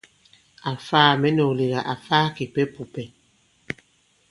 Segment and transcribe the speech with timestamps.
[0.71, 3.07] Àfaa mɛ̌ nɔ̄k lega, àfaa kìpɛ pùpɛ̀.